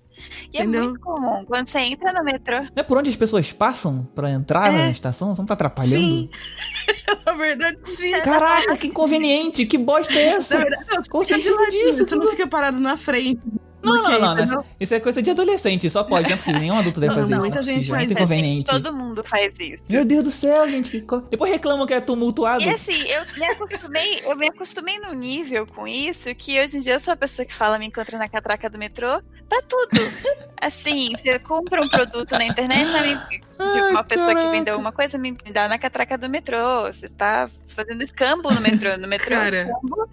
[0.52, 0.82] E Entendeu?
[0.82, 1.44] é muito comum.
[1.44, 4.72] Quando você entra no metrô, Não é por onde as pessoas passam pra entrar É.
[4.72, 5.34] na estação?
[5.34, 5.94] Você não tá atrapalhando?
[5.96, 6.28] Sim.
[7.26, 8.12] Na verdade, sim.
[8.20, 9.66] Caraca, que inconveniente!
[9.66, 10.58] Que bosta é Na essa?
[10.58, 12.06] verdade, não, Qual o sentido disso?
[12.06, 13.42] Você não fica parado na frente.
[13.86, 14.64] Não, não, não, mas entendeu?
[14.80, 16.60] isso é coisa de adolescente, só pode, não é possível.
[16.60, 17.46] Nenhum adulto deve Não, fazer não, isso.
[17.46, 18.18] muita não é gente possível, faz isso.
[18.18, 18.64] inconveniente.
[18.64, 19.84] todo mundo faz isso.
[19.90, 21.04] Meu Deus do céu, gente.
[21.30, 22.62] Depois reclamam que é tumultuado.
[22.62, 26.80] E assim, eu me acostumei, eu me acostumei num nível com isso que hoje em
[26.80, 29.90] dia eu sou a pessoa que fala me encontra na catraca do metrô pra tudo.
[30.60, 34.50] Assim, você compra um produto na internet, me, de Ai, uma pessoa caraca.
[34.50, 36.82] que vendeu uma coisa, me dá na catraca do metrô.
[36.86, 38.96] Você tá fazendo escambo no metrô.
[38.96, 39.62] No metrô, Cara.
[39.62, 40.08] escambo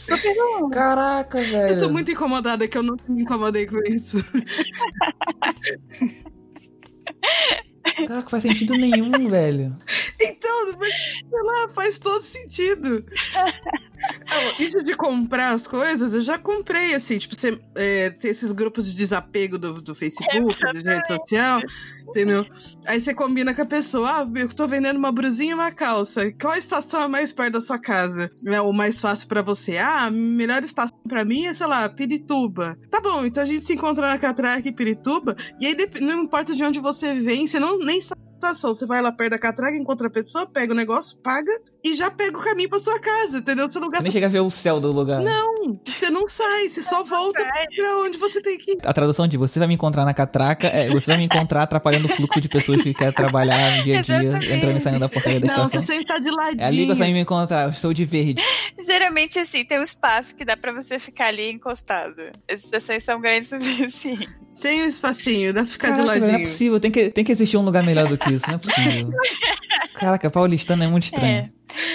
[0.00, 0.34] super.
[0.70, 1.74] Caraca, velho.
[1.74, 4.18] Eu tô muito incomodada que eu nunca me incomodei com isso.
[8.06, 9.76] Caraca, faz sentido nenhum, velho.
[10.20, 13.04] Então, mas, sei lá, faz todo sentido.
[14.02, 18.50] Ah, Isso de comprar as coisas, eu já comprei, assim, tipo, você é, tem esses
[18.50, 21.60] grupos de desapego do, do Facebook, de rede social,
[22.08, 22.46] entendeu?
[22.86, 26.32] Aí você combina com a pessoa, ah, eu tô vendendo uma brusinha e uma calça,
[26.40, 28.30] qual a estação é mais perto da sua casa?
[28.46, 29.76] É o mais fácil pra você?
[29.76, 32.78] Ah, melhor estação pra mim é, sei lá, Pirituba.
[32.88, 36.54] Tá bom, então a gente se encontra na Catraca e Pirituba, e aí não importa
[36.54, 39.76] de onde você vem, você não nem sabe estação, você vai lá perto da Catraca,
[39.76, 41.52] encontra a pessoa, pega o negócio, paga,
[41.84, 43.70] e já pega o caminho pra sua casa, entendeu?
[43.70, 45.20] Você não Você gasta nem chega a ver o céu do lugar.
[45.22, 48.78] não, você não sai, você só volta pra onde você tem que ir.
[48.84, 52.06] A tradução de você vai me encontrar na catraca é você vai me encontrar atrapalhando
[52.06, 55.08] o fluxo de pessoas que querem trabalhar no dia a dia, entrando e saindo da
[55.08, 55.82] porcaria da Não, você estação.
[55.82, 56.60] sempre tá de ladinho.
[56.62, 58.42] É ali que você vai me encontrar, eu estou de verde.
[58.84, 62.14] Geralmente, assim, tem um espaço que dá pra você ficar ali encostado.
[62.50, 64.28] As estações são grandes o suficiente.
[64.52, 66.48] Sem um espacinho, dá pra ficar Caraca, de velho, não é ladinho.
[66.48, 69.10] possível, tem que, tem que existir um lugar melhor do que isso, não é possível.
[69.94, 71.50] Caraca, paulistano é muito estranho.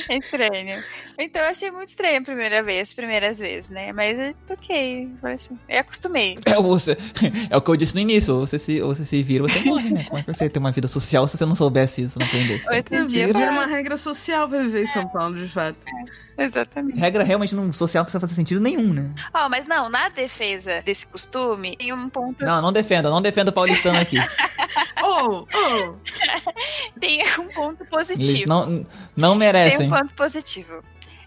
[0.08, 0.84] É, é estranho.
[1.17, 3.91] Então eu achei muito estranho a primeira vez, primeiras vezes, né?
[3.93, 5.30] Mas é ok, eu
[5.69, 6.38] eu acostumei.
[6.45, 6.98] É, o- você,
[7.50, 9.89] é o que eu disse no início, ou você se, você se vira você morre,
[9.89, 10.04] né?
[10.04, 12.67] Como é que você tem uma vida social se você não soubesse isso, não aprendesse?
[12.69, 15.78] Hoje em dia, Vira uma regra social pra viver em São Paulo, de fato.
[16.38, 17.00] exatamente.
[17.00, 19.13] Regra realmente não social não precisa fazer sentido nenhum, né?
[19.34, 23.50] Ó, mas não, na defesa desse costume, tem um ponto, Não, não defenda, não defenda
[23.50, 24.17] o paulistano aqui.
[25.08, 27.00] Oh, oh!
[27.00, 28.50] tem um ponto Eles positivo.
[28.50, 29.88] não, não Tem merecem.
[29.88, 30.84] um ponto positivo.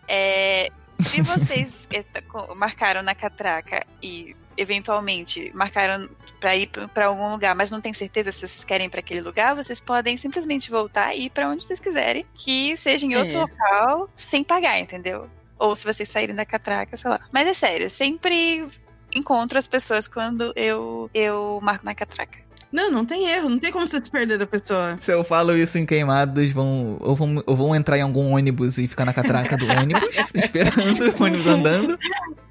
[0.07, 2.21] É, se vocês eh, tá
[2.55, 6.09] marcaram na catraca e eventualmente marcaram
[6.41, 9.01] pra ir pra- pra algum lugar, mas não tem certeza se vocês querem ir pra
[9.01, 13.15] aquele lugar, vocês podem simplesmente voltar e ir pra onde vocês quiserem, que seja em
[13.17, 13.39] outro É.
[13.41, 15.29] local sem pagar, entendeu?
[15.59, 17.21] Ou se vocês saírem da catraca, sei lá.
[17.33, 18.67] Mas é sério, sempre
[19.13, 22.39] encontro as pessoas quando eu eu marco na catraca.
[22.71, 24.99] Não, não tem erro, não tem como você se perder da pessoa.
[25.01, 28.77] Se eu falo isso em queimados, vão ou, vão ou vão entrar em algum ônibus
[28.79, 31.99] e ficar na catraca do ônibus, esperando o ônibus andando.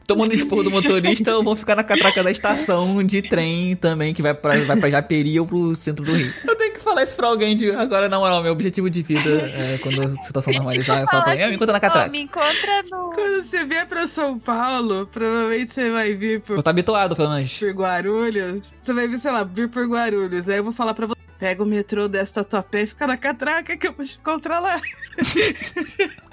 [0.07, 4.21] Tomando expor do motorista, ou vão ficar na catraca da estação de trem também, que
[4.21, 6.33] vai pra, vai pra Japeri ou pro centro do Rio.
[6.47, 7.69] Eu tenho que falar isso pra alguém de.
[7.71, 11.33] Agora, na moral, meu objetivo de vida é quando a situação normalizar, eu falo pra
[11.33, 12.09] alguém, me encontra na catraca.
[12.09, 13.09] Me encontra no.
[13.11, 17.29] Quando você vier pra São Paulo, provavelmente você vai vir por, Vou estar habituado, pelo
[17.29, 17.53] menos.
[17.53, 18.73] por Guarulhos.
[18.81, 20.47] Você vai vir, sei lá, vir por Guarulhos.
[20.47, 21.17] Aí eu vou falar pra você.
[21.37, 24.81] Pega o metrô, desce Tatuapé e fica na catraca que eu vou te encontrar lá.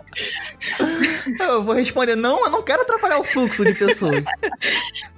[1.41, 4.23] Eu vou responder, não, eu não quero atrapalhar o fluxo de pessoas.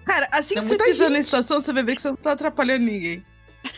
[0.05, 1.25] Cara, assim É que você pisar na gente.
[1.25, 3.25] estação, você vai ver que você não tá atrapalhando ninguém.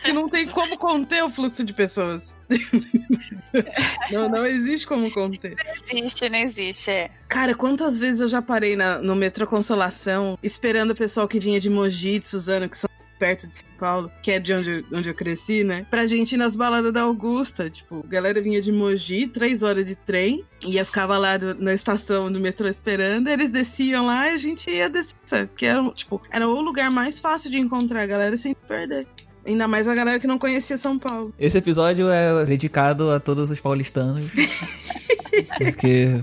[0.04, 2.34] Que não tem como conter o fluxo de pessoas.
[4.12, 5.56] não, não existe como conter.
[5.56, 6.90] Não existe, não existe.
[6.90, 7.10] É.
[7.28, 11.58] Cara, quantas vezes eu já parei na- no metrô Consolação, esperando o pessoal que vinha
[11.58, 14.84] de Mogi, de Suzano, que são perto de São Paulo, que é de onde, eu-
[14.98, 15.86] onde eu cresci, né?
[15.90, 17.68] Pra gente ir nas baladas da Augusta.
[17.68, 21.74] Tipo, a galera vinha de Mogi, três horas de trem, ia ficava lá do- na
[21.74, 25.16] estação do metrô esperando, eles desciam lá e a gente ia descer.
[25.24, 25.50] sabe?
[25.56, 29.06] Que era, tipo, era o lugar mais fácil de encontrar a galera sem se perder.
[29.46, 31.32] Ainda mais a galera que não conhecia São Paulo.
[31.38, 34.28] Esse episódio é dedicado a todos os paulistanos.
[35.58, 36.20] Porque.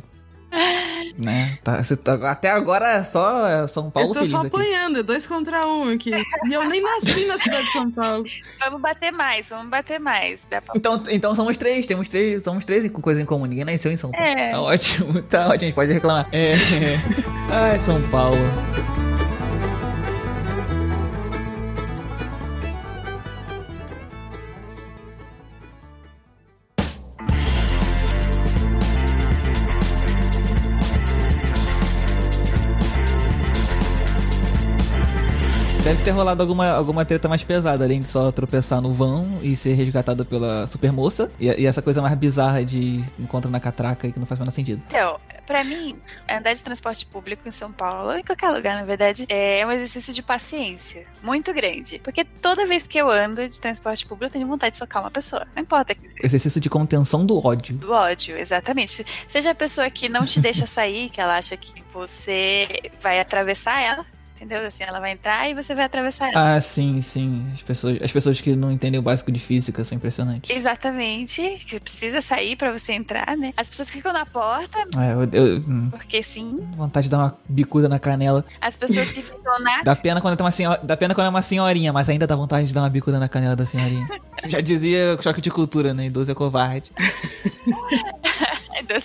[1.18, 1.58] Né?
[1.64, 4.48] tá- tá- até agora é só é São Paulo eu tô feliz só aqui.
[4.48, 6.12] apanhando, é dois contra um aqui.
[6.12, 8.26] E eu nem nasci na cidade de São Paulo.
[8.60, 10.46] Vamos bater mais, vamos bater mais.
[10.50, 10.74] Dá pra...
[10.76, 13.46] Então, então somos três, temos três, somos três com coisa em comum.
[13.46, 14.26] Ninguém nasceu em São Paulo.
[14.28, 14.52] É.
[14.52, 16.28] Tá ótimo, tá ótimo, a gente pode reclamar.
[16.32, 16.54] É.
[17.50, 18.38] Ai, São Paulo.
[36.06, 39.74] Ter rolado alguma, alguma treta mais pesada, além de só tropeçar no vão e ser
[39.74, 41.32] resgatado pela supermoça.
[41.40, 44.44] E, e essa coisa mais bizarra de encontro na catraca e que não faz o
[44.44, 44.84] menor sentido.
[44.88, 45.98] Então, pra mim,
[46.30, 50.14] andar de transporte público em São Paulo, em qualquer lugar, na verdade, é um exercício
[50.14, 52.00] de paciência muito grande.
[52.04, 55.10] Porque toda vez que eu ando de transporte público, eu tenho vontade de socar uma
[55.10, 55.48] pessoa.
[55.56, 56.24] Não importa que seja.
[56.24, 57.78] Exercício de contenção do ódio.
[57.78, 59.04] Do ódio, exatamente.
[59.28, 63.82] Seja a pessoa que não te deixa sair, que ela acha que você vai atravessar
[63.82, 64.66] ela, entendeu?
[64.66, 66.56] Assim, ela vai entrar e você vai atravessar ela.
[66.56, 67.46] Ah, sim, sim.
[67.54, 70.56] As pessoas, as pessoas que não entendem o básico de física são impressionantes.
[70.56, 73.54] Exatamente, que precisa sair pra você entrar, né?
[73.58, 76.68] As pessoas que ficam na porta, É, eu, eu- hum, porque sim.
[76.76, 78.46] vontade de dar uma bicuda na canela.
[78.62, 81.30] As pessoas que ficam na Dá pena quando tem uma senhora, dá pena quando é
[81.30, 84.08] uma senhorinha, mas ainda dá vontade de dar uma bicuda na canela da senhorinha.
[84.48, 86.06] Já dizia choque de cultura, né?
[86.08, 86.92] Idoso é covarde.
[88.88, 89.02] Eu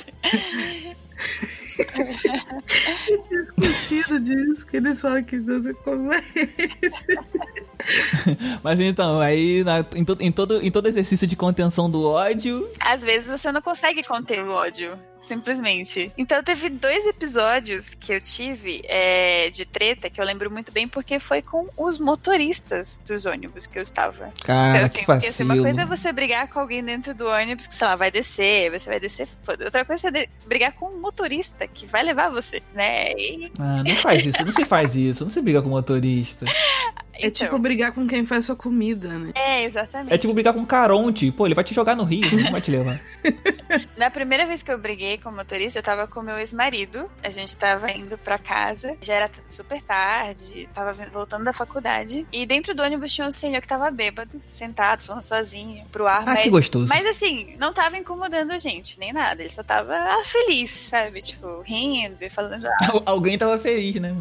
[4.14, 6.20] esquecido disso, que eles falam que Deus é como é.
[8.62, 12.68] Mas então, aí na- em, to- em todo, em todo exercício de contenção do ódio,
[12.84, 16.12] Às vezes você não consegue conter o ódio, simplesmente.
[16.16, 20.86] Então teve dois episódios que eu tive é, de treta que eu lembro muito bem
[20.88, 24.32] porque foi com os motoristas dos ônibus que eu estava.
[24.44, 27.26] cara, Então, que assim, porque assim, uma coisa é você brigar com alguém dentro do
[27.26, 29.64] ônibus que, sei lá, vai descer, você vai descer, foda.
[29.64, 33.12] Outra coisa é de- brigar com um motorista que vai levar você, né?
[33.12, 36.44] E, Ah, não faz isso, não se faz isso, não se briga com o motorista.
[37.12, 39.32] É então, tipo brigar com quem faz sua comida, né?
[39.34, 40.12] É, exatamente.
[40.14, 41.30] É tipo brigar com um caronte.
[41.30, 42.98] Pô, ele vai te jogar no rio, não vai te levar.
[44.00, 47.04] Na primeira vez que eu briguei com o motorista, eu tava com meu ex-marido.
[47.22, 48.96] A gente tava indo pra casa.
[49.02, 50.66] Já era super tarde.
[50.72, 52.26] Tava voltando da faculdade.
[52.32, 56.22] E dentro do ônibus tinha um senhor que tava bêbado, sentado, falando sozinho, pro ar.
[56.22, 56.88] Ah, mas, que gostoso.
[56.88, 59.42] Mas assim, não tava incomodando a gente, nem nada.
[59.42, 61.20] Ele só tava ah, feliz, sabe?
[61.20, 62.64] Tipo, rindo e falando.
[62.66, 64.16] "Ah, Al- Alguém tava feliz, né?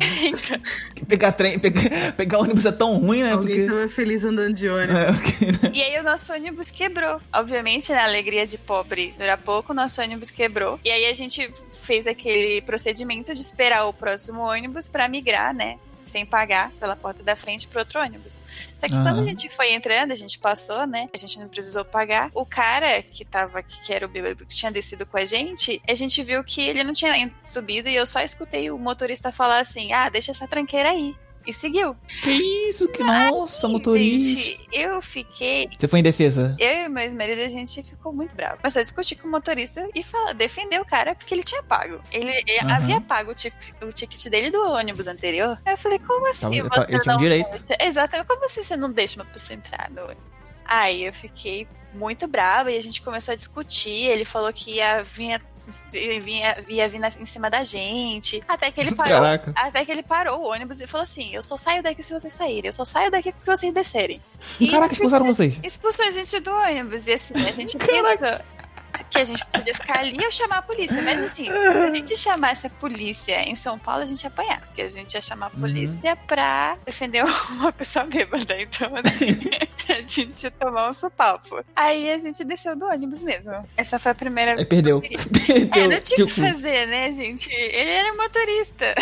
[1.07, 3.31] pegar trem, pegar, pegar ônibus é tão ruim, né?
[3.31, 3.73] Alguém Porque.
[3.73, 4.95] tava feliz andando de ônibus.
[4.95, 5.71] É, porque, né?
[5.73, 7.21] E aí o nosso ônibus quebrou.
[7.31, 10.79] Obviamente, na alegria de pobre dura pouco, o nosso ônibus quebrou.
[10.83, 11.51] E aí a gente
[11.81, 15.79] fez aquele procedimento de esperar o próximo ônibus pra migrar, né?
[16.05, 18.41] Sem pagar pela porta da frente pro outro ônibus.
[18.77, 19.03] Só que Aham.
[19.03, 21.07] quando a gente foi entrando, a gente passou, né?
[21.13, 22.31] A gente não precisou pagar.
[22.33, 25.93] O cara que tava, que era o bêbado que tinha descido com a gente, a
[25.93, 29.93] gente viu que ele não tinha subido e eu só escutei o motorista falar assim:
[29.93, 31.15] ah, deixa essa tranqueira aí.
[31.49, 31.95] E seguiu.
[32.23, 32.31] Que
[32.69, 34.39] isso, que nossa, motorista.
[34.39, 36.55] Gente, eu fiquei Você foi em defesa?
[36.59, 38.57] eu e meu ex-marido, a gente ficou muito bravo.
[38.57, 41.99] Começou a discutir com o motorista e fala, defender o cara porque ele tinha pago.
[42.11, 42.31] Ele,
[42.61, 42.75] Aham.
[42.75, 45.59] havia pago o, tic- o ticket dele do ônibus anterior.
[45.65, 46.61] Aí eu falei, como assim?
[46.69, 47.51] Tava- você ele tinha um não direito.
[47.67, 50.61] deixa- Exato, como assim você não deixa uma pessoa entrar no ônibus?
[50.65, 54.05] Aí eu fiquei muito brava e a gente começou a discutir.
[54.05, 55.31] Ele falou que ia vir
[56.21, 58.43] vinha, ia vir em cima da gente.
[58.47, 59.13] Até que ele parou.
[59.13, 59.53] Caraca.
[59.55, 62.33] Até que ele parou o ônibus e falou assim: Eu só saio daqui se vocês
[62.33, 64.21] saírem, eu só saio daqui se vocês descerem.
[64.59, 65.55] E Caraca, expulsaram vocês.
[65.63, 67.07] expulsou a gente do ônibus.
[67.07, 68.45] E assim, a gente Caraca.
[69.09, 71.01] Que a gente podia ficar ali ou chamar a polícia.
[71.01, 74.61] Mas assim, se a gente chamasse a polícia em São Paulo, a gente ia apanhar.
[74.61, 75.61] Porque a gente ia chamar a Uhum.
[75.61, 78.59] polícia pra defender uma pessoa bêbada.
[78.61, 79.49] Então, assim,
[79.93, 81.63] a gente ia tomar um sopapo.
[81.75, 83.53] Aí a gente desceu do ônibus mesmo.
[83.77, 85.01] Essa foi a primeira Aí perdeu.
[85.49, 85.89] É, Perdeu.
[85.89, 87.51] não tinha o que tipo, fazer, né, gente?
[87.51, 88.93] Ele era motorista.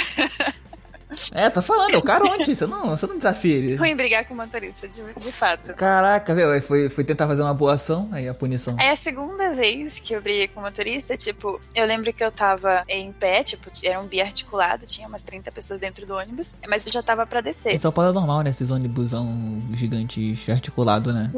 [1.31, 2.53] É, tá falando, é o caronte.
[2.55, 3.75] Você não, você não desafia ele.
[3.75, 5.73] Ruim brigar com motorista, de, de fato.
[5.73, 8.75] Caraca, velho, foi, foi tentar fazer uma boa ação, aí a punição.
[8.77, 12.83] Aí a segunda vez que eu briguei com motorista, tipo, eu lembro que eu tava
[12.87, 16.91] em pé, tipo, era um biarticulado, tinha umas 30 pessoas dentro do ônibus, mas eu
[16.91, 17.79] já tava pra Em descer.
[17.79, 18.49] São Paulo é normal, né?
[18.49, 21.31] Esses ônibusão gigantes articulados, né?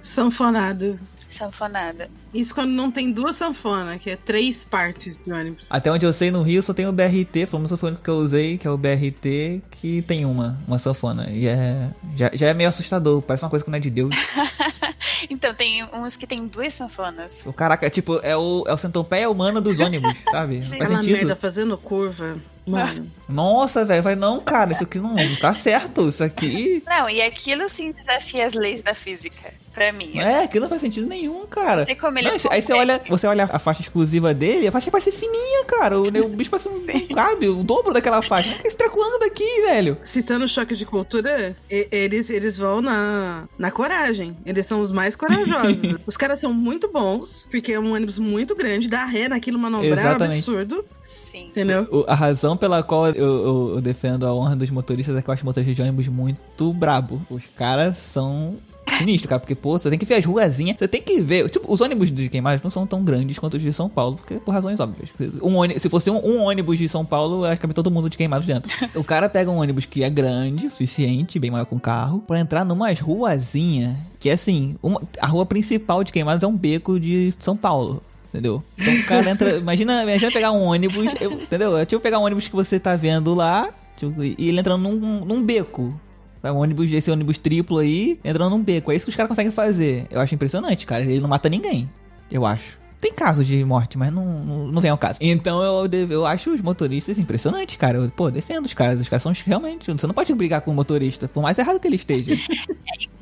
[0.00, 0.98] Sanfonado.
[1.32, 2.10] Sanfonada.
[2.34, 5.72] Isso quando não tem duas sanfonas, que é três partes de ônibus.
[5.72, 8.04] Até onde eu sei, no Rio só tem o BRT, pelo menos foi o único
[8.04, 11.28] que eu usei, que é o BRT, que tem uma, uma sanfona.
[11.30, 11.88] E é.
[12.16, 14.14] Já, já é meio assustador, parece uma coisa que não é de Deus.
[15.30, 17.44] Então, tem uns que tem duas sanfonas.
[17.46, 20.60] O caraca, tipo, é o, é o centopeia humano dos ônibus, sabe?
[20.60, 20.70] Sim.
[20.70, 21.16] Não faz Aquela sentido.
[21.16, 22.36] merda fazendo curva.
[22.66, 26.08] Mano, Nossa, velho, vai não, cara, isso aqui não, não tá certo.
[26.08, 26.82] Isso aqui.
[26.86, 30.18] Não, e aquilo sim desafia as leis da física, pra mim.
[30.18, 31.78] É, aquilo não faz sentido nenhum, cara.
[31.80, 34.72] Não sei como ele Não, aí você olha, você olha a faixa exclusiva dele, a
[34.72, 35.98] faixa parece fininha, cara.
[35.98, 38.48] O, o bicho parece um, um cabe, o dobro daquela faixa.
[38.48, 39.96] Como é que esse treco anda aqui, velho?
[40.02, 44.36] citando o choque de cultura, eles, eles vão na, na coragem.
[44.44, 45.78] Eles são os mais corajosos.
[46.06, 49.90] os caras são muito bons, porque é um ônibus muito grande, dá ré naquilo manobrar
[49.90, 50.34] é um Exatamente.
[50.38, 50.84] absurdo.
[51.24, 51.46] Sim.
[51.46, 52.04] Entendeu?
[52.06, 55.32] A razão pela qual eu, eu- eu defendo a honra dos motoristas é que eu
[55.32, 57.22] acho motoristas de ônibus muito brabo.
[57.30, 58.56] Os caras são
[59.04, 61.48] sinistros, cara, porque, pô, você tem que ver as ruazinhas, você tem que ver.
[61.50, 64.34] Tipo, os ônibus de Queimados não são tão grandes quanto os de São Paulo, porque
[64.34, 65.10] por razões óbvias.
[65.42, 68.16] Um ôni- se fosse um, um ônibus de São Paulo, acho que todo mundo de
[68.16, 68.70] Queimados dentro.
[68.94, 72.20] o cara pega um ônibus que é grande, o suficiente, bem maior que um carro,
[72.26, 76.98] pra entrar numas ruazinhas que, assim, uma- a rua principal de Queimados é um beco
[77.00, 78.02] de São Paulo.
[78.28, 78.62] Entendeu?
[78.78, 79.58] Então o cara entra.
[79.60, 81.04] Imagina, imagina pegar um ônibus.
[81.20, 81.76] eu- entendeu?
[81.76, 83.68] É tipo pegar um ônibus que você tá vendo lá.
[83.96, 85.92] tipo, e ele entrando num, num beco.
[86.42, 88.90] Sabe, Um ônibus, esse ônibus triplo aí, entrando num beco.
[88.90, 90.06] É isso que os caras conseguem fazer.
[90.10, 91.02] Eu acho impressionante, cara.
[91.04, 91.88] Ele não mata ninguém.
[92.30, 92.82] Eu acho.
[93.00, 95.18] Tem casos de morte, mas não, não, não vem ao caso.
[95.20, 97.98] Então eu, eu acho os motoristas impressionantes, cara.
[97.98, 99.00] Eu, pô, defendo os caras.
[99.00, 99.90] Os caras são realmente.
[99.90, 102.32] Você não pode brigar com o motorista, por mais errado que ele esteja.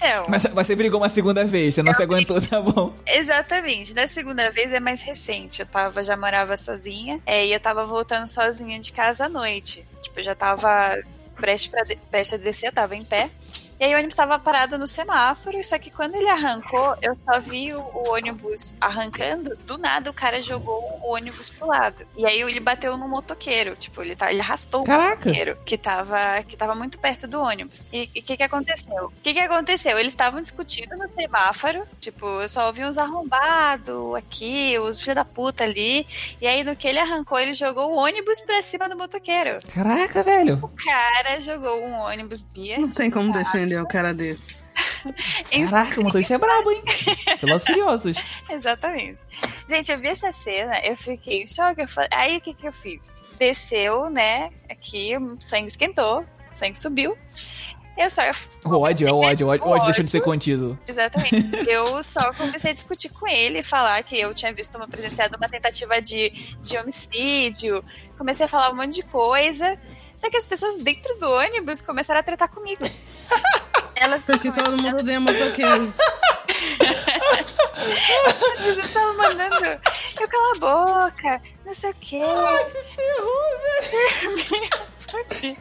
[0.02, 2.94] Então, mas você brigou uma segunda vez, você não se aguentou, tá bom.
[3.06, 3.92] exatamente.
[3.92, 5.60] Da segunda vez é mais recente.
[5.60, 9.84] Eu tava, já morava sozinha, é, e eu tava voltando sozinha de casa à noite.
[10.00, 10.98] Tipo, eu já tava
[11.84, 13.30] de- prestes a descer, eu tava em pé.
[13.80, 17.40] E aí o ônibus tava parado no semáforo, só que quando ele arrancou, eu só
[17.40, 22.06] vi o, o ônibus arrancando, do nada o cara jogou o ônibus pro lado.
[22.14, 25.16] E aí ele bateu no motoqueiro, tipo, ele, tá, ele arrastou o Caraca!
[25.16, 27.88] motoqueiro que tava, que tava muito perto do ônibus.
[27.90, 29.06] E o que que aconteceu?
[29.06, 29.98] O que que aconteceu?
[29.98, 35.24] Eles estavam discutindo no semáforo, tipo, eu só ouvi uns arrombados aqui, os filhos da
[35.24, 36.06] puta ali,
[36.38, 39.58] e aí no que ele arrancou, ele jogou o ônibus pra cima do motoqueiro.
[39.72, 40.58] Caraca, velho.
[40.62, 44.58] O cara jogou um ônibus Bia Não tem como defender um cara desse.
[45.70, 46.82] Caraca, o motorista é brabo, hein?
[47.40, 48.16] Pelos furiosos.
[48.48, 49.20] Exatamente.
[49.68, 51.82] Gente, eu vi essa cena, eu fiquei em choque.
[51.82, 53.24] eu falei- Aí o que, que eu fiz?
[53.38, 54.50] Desceu, né?
[54.68, 57.16] Aqui, o sangue esquentou, o sangue subiu.
[57.98, 58.22] Eu só.
[58.64, 60.78] O ódio, é o ódio, o ódio, o ódio deixou de ser contido.
[60.88, 61.34] Exatamente.
[61.68, 65.48] Eu só comecei a discutir com ele, falar que eu tinha visto uma presenciado uma
[65.48, 66.30] tentativa de,
[66.62, 67.84] de homicídio.
[68.16, 69.78] Comecei a falar um monte de coisa.
[70.16, 72.84] Só que as pessoas dentro do ônibus começaram a tratar comigo.
[73.96, 75.92] Elas Porque todo mundo odeia motoqueiro.
[78.26, 79.80] As pessoas estavam mandando
[80.22, 82.20] eu cala a boca, não sei o quê.
[85.10, 85.56] Pode.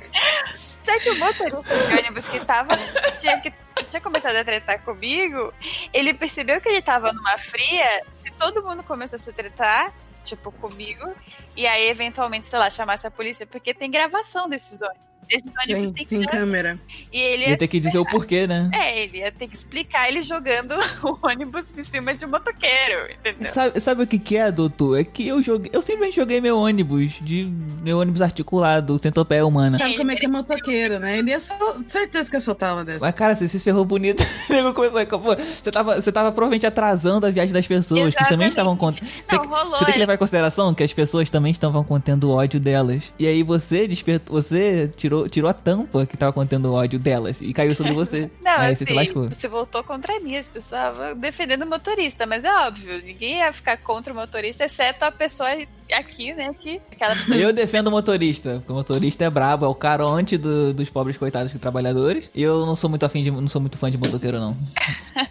[0.83, 2.75] Só que o motorista de ônibus que tava,
[3.19, 3.53] tinha, que,
[3.89, 5.53] tinha começado a tretar comigo,
[5.93, 11.13] ele percebeu que ele tava numa fria, se todo mundo começasse a tretar, tipo, comigo,
[11.55, 15.08] e aí eventualmente, sei lá, chamasse a polícia, porque tem gravação desses ônibus.
[15.29, 16.29] Esses ônibus Tem, tem, câmera.
[16.29, 16.79] câmera.
[17.13, 18.69] E ele Ia ter que dizer o porquê, né?
[18.73, 23.11] é, ele ia ter que explicar ele jogando o ônibus de cima de um motoqueiro,
[23.11, 23.53] entendeu?
[23.53, 24.99] Sabe, sabe o que que é, doutor?
[24.99, 25.69] É que eu joguei.
[25.73, 27.45] Eu simplesmente joguei meu ônibus de.
[27.81, 29.77] Meu ônibus articulado, centopeia humana.
[29.77, 31.17] Sabe como é que é motoqueiro, né?
[31.17, 31.55] Ele ia só.
[31.87, 32.99] Certeza que ia soltar uma dessa.
[32.99, 34.23] Mas, cara, você se ferrou bonito.
[34.69, 39.05] O Você tava, você tava provavelmente atrasando a viagem das pessoas, que também estavam contendo.
[39.05, 39.99] Você, Não, rolou, você tem que é.
[39.99, 43.11] levar em consideração que as pessoas também estavam contendo ódio delas.
[43.17, 44.41] E aí você despertou.
[44.41, 47.93] Você tirou tirou, tirou a tampa que tava contendo o ódio delas e caiu sobre
[47.93, 48.29] você.
[48.43, 49.27] Não, Aí assim, você se lascou.
[49.31, 53.51] você voltou contra mim, as pessoas estavam defendendo o motorista, mas é óbvio, ninguém ia
[53.53, 55.49] ficar contra o motorista, exceto a pessoa
[55.93, 57.37] aqui, né, que aquela pessoa...
[57.37, 61.17] Eu defendo o motorista, porque o motorista é brabo, é o caronte do- dos pobres
[61.17, 62.29] coitados trabalhadores.
[62.35, 64.55] E eu não sou muito afim de, não sou muito fã de motoqueiro, não.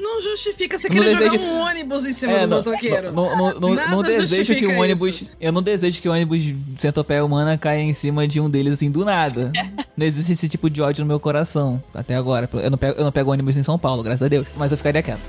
[0.00, 3.12] Não justifica você querer desejo- jogar um ônibus em cima É, do não, motoqueiro.
[3.12, 5.08] não, não, não, Nada não desejo que o ônibus.
[5.08, 5.26] isso.
[5.40, 6.40] Eu não desejo que o ônibus
[6.78, 9.50] centopeia humana caia em cima de um deles assim do nada.
[9.96, 11.82] Não existe esse tipo de ódio no meu coração.
[11.92, 12.48] Até agora.
[12.62, 14.46] Eu não pego, eu não pego ônibus em São Paulo, graças a Deus.
[14.56, 15.20] Mas eu ficaria quieto.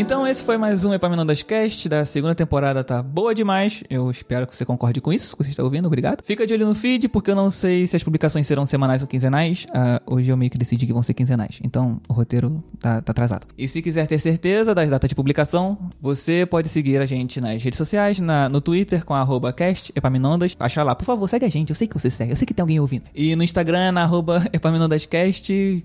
[0.00, 3.82] Então esse foi mais um Epaminondas Cast da segunda temporada, tá boa demais.
[3.90, 6.22] Eu espero que você concorde com isso, que você está ouvindo, obrigado.
[6.24, 9.08] Fica de olho no feed, porque eu não sei se as publicações serão semanais ou
[9.08, 9.66] quinzenais.
[9.74, 13.10] Ah, hoje eu meio que decidi que vão ser quinzenais, então o roteiro tá, tá
[13.10, 13.48] atrasado.
[13.58, 17.60] E se quiser ter certeza das datas de publicação, você pode seguir a gente nas
[17.60, 20.54] redes sociais, na- no Twitter com arroba cast Epaminondas.
[20.60, 22.54] Acha lá, por favor, segue a gente, eu sei que você segue, eu sei que
[22.54, 23.02] tem alguém ouvindo.
[23.12, 25.84] E no Instagram, na arroba Epaminondascast,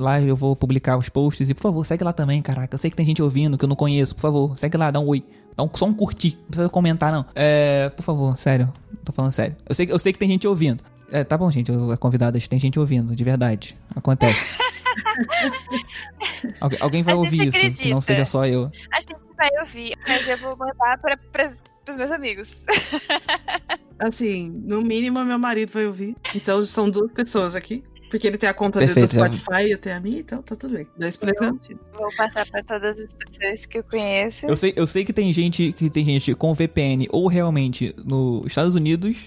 [0.00, 1.48] lá eu vou publicar os posts.
[1.48, 2.74] E por favor, segue lá também, caraca.
[2.74, 4.14] Eu sei que tem gente ouvindo que eu não conheço.
[4.14, 5.24] Por favor, segue lá, dá um oi.
[5.56, 6.36] Dá um, só um curtir.
[6.42, 7.24] Não precisa comentar, não.
[7.34, 8.72] É, por favor, sério.
[9.04, 9.56] Tô falando sério.
[9.68, 10.82] Eu sei, que- eu sei que tem gente ouvindo.
[11.10, 11.70] É, tá bom, gente.
[11.70, 13.76] Eu, convidadas, tem gente ouvindo, de verdade.
[13.94, 14.56] Acontece.
[16.60, 18.00] Algu- alguém vai ouvir isso, que não acredita.
[18.02, 18.70] seja só eu.
[18.92, 21.18] A gente vai ouvir, mas eu vou mandar para
[21.88, 22.64] os meus amigos.
[23.98, 26.16] Assim, no mínimo meu marido vai ouvir.
[26.34, 27.84] Então são duas pessoas aqui.
[28.16, 30.40] Porque ele tem a conta Perfeito, dele do Spotify e eu tenho a minha, então
[30.40, 30.86] tá tudo bem.
[30.96, 31.60] Dá explicando.
[31.92, 34.46] Vou passar para todas as pessoas que eu conheço.
[34.46, 38.46] Eu sei, eu sei que tem gente que tem gente com VPN ou realmente nos
[38.46, 39.18] Estados Unidos,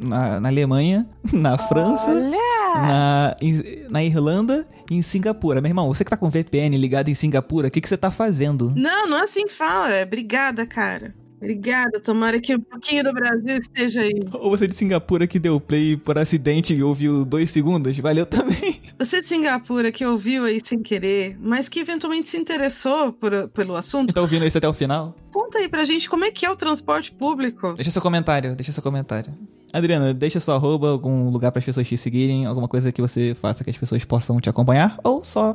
[0.00, 3.36] na, na Alemanha, na França, na,
[3.90, 5.60] na Irlanda e em Singapura.
[5.60, 8.12] Meu irmão, você que tá com VPN ligado em Singapura, o que, que você tá
[8.12, 8.72] fazendo?
[8.76, 9.92] Não, não é assim que fala.
[9.92, 11.12] É obrigada, cara.
[11.36, 12.00] Obrigada.
[12.00, 14.20] Tomara que um pouquinho do Brasil esteja aí.
[14.32, 17.96] Ou você de Singapura que deu play por acidente e ouviu dois segundos?
[17.98, 18.80] Valeu também.
[18.98, 23.76] Você de Singapura que ouviu aí sem querer, mas que eventualmente se interessou por- pelo
[23.76, 25.14] assunto, Tá ouvindo esse até o final?
[25.30, 27.74] conta aí pra gente como é que é o transporte público.
[27.74, 29.34] Deixa seu comentário, deixa seu comentário.
[29.70, 33.36] Adriana, deixa seu arroba, algum lugar para as pessoas te seguirem, alguma coisa que você
[33.38, 35.54] faça que as pessoas possam te acompanhar, ou só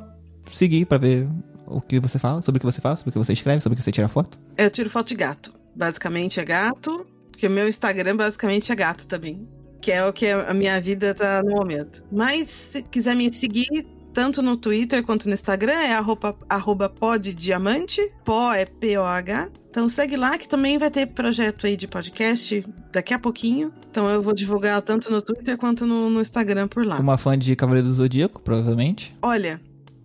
[0.51, 1.27] seguir pra ver
[1.65, 3.73] o que você fala, sobre o que você fala, sobre o que você escreve, sobre
[3.73, 4.39] o que você tira foto.
[4.55, 5.51] Eu tiro foto de gato.
[5.75, 9.47] Basicamente é gato, porque o meu Instagram basicamente é gato também.
[9.81, 12.03] Que é o que a minha vida tá no momento.
[12.11, 17.99] Mas se quiser me seguir, tanto no Twitter quanto no Instagram, é arroba, arroba poddiamante.
[18.23, 19.49] Pó é P-O-H.
[19.69, 23.73] Então segue lá que também vai ter projeto aí de podcast daqui a pouquinho.
[23.89, 26.99] Então eu vou divulgar tanto no Twitter quanto no, no Instagram por lá.
[26.99, 29.15] Uma fã de Cavaleiro do Zodíaco, provavelmente.
[29.21, 29.61] Olha,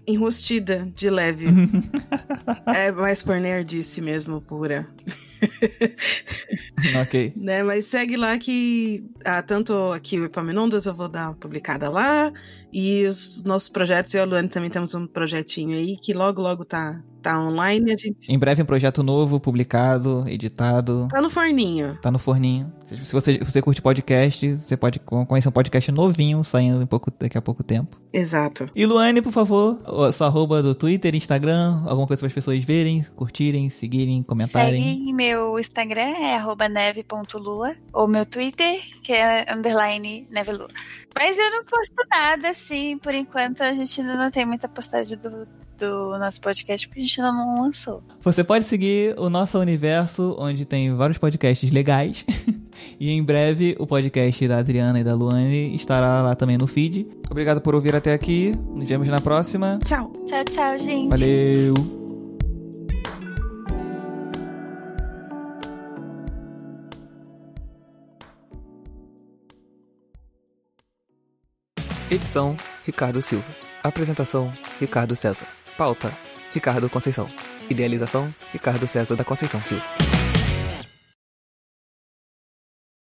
[0.07, 1.47] enrustida de leve.
[2.67, 4.87] é mais por nerdice mesmo, pura.
[7.03, 7.33] ok.
[7.37, 7.63] né?
[7.63, 12.33] Mas segue lá que ah, tanto aqui o Epaminondas eu vou dar uma publicada lá
[12.73, 16.43] e os nossos projetos, eu e a Luane também temos um projetinho aí que logo
[16.43, 21.31] logo tá, tá online, a gente Em breve um projeto novo, publicado, editado, tá no
[21.31, 21.97] forninho.
[22.03, 22.71] tá no forninho.
[22.85, 26.83] Se se você, se você curte podcast, você pode con- conhecer um podcast novinho, saindo
[26.83, 27.97] em pouco, daqui a pouco tempo.
[28.13, 28.67] Exato.
[28.75, 29.81] E Luane, por favor,
[30.13, 34.83] sua arroba do Twitter, Instagram, alguma coisa para as pessoas verem, curtirem, seguirem, comentarem.
[34.83, 40.69] Segue meu Instagram, é arroba neve.lua, ou meu Twitter, que é underline nevelua.
[41.15, 45.19] Mas eu não posto nada, assim, por enquanto a gente ainda não tem muita postagem
[45.19, 48.03] do, do nosso podcast, porque a gente ainda não lançou.
[48.21, 52.25] Você pode seguir o nosso universo, onde tem vários podcasts legais.
[53.01, 57.09] e em breve o podcast da Adriana e da Luane estará lá também no feed.
[57.29, 58.55] Obrigado por ouvir até aqui.
[58.73, 59.81] Nos vemos na próxima.
[59.85, 60.13] Tchau.
[60.25, 61.11] Tchau, tchau, gente.
[61.11, 62.06] Valeu!
[72.09, 73.45] Edição: Ricardo Silva.
[73.83, 75.47] Apresentação: Ricardo César.
[75.77, 76.13] Pauta:
[76.53, 77.27] Ricardo Conceição.
[77.69, 80.06] Idealização: Ricardo César da Conceição Silva.